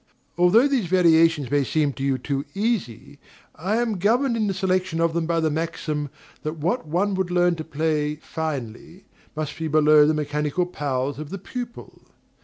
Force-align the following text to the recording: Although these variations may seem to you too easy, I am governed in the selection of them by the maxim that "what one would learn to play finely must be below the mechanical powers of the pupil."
Although 0.35 0.67
these 0.67 0.87
variations 0.87 1.51
may 1.51 1.63
seem 1.63 1.93
to 1.93 2.01
you 2.03 2.17
too 2.17 2.43
easy, 2.55 3.19
I 3.53 3.75
am 3.75 3.99
governed 3.99 4.35
in 4.35 4.47
the 4.47 4.53
selection 4.55 4.99
of 4.99 5.13
them 5.13 5.27
by 5.27 5.39
the 5.39 5.51
maxim 5.51 6.09
that 6.41 6.57
"what 6.57 6.87
one 6.87 7.13
would 7.13 7.29
learn 7.29 7.53
to 7.57 7.63
play 7.63 8.15
finely 8.15 9.05
must 9.35 9.59
be 9.59 9.67
below 9.67 10.07
the 10.07 10.15
mechanical 10.15 10.65
powers 10.65 11.19
of 11.19 11.29
the 11.29 11.37
pupil." 11.37 12.01